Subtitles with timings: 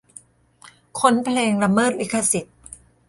[0.99, 2.55] ค้นเพลงละเมิดลิขสิทธิ์